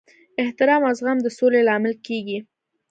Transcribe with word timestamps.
احترام 0.43 0.81
او 0.87 0.93
زغم 0.99 1.17
د 1.23 1.27
سولې 1.37 1.61
لامل 1.67 1.93
کیږي. 2.05 2.39